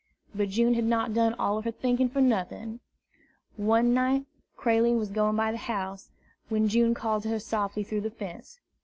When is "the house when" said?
5.51-6.67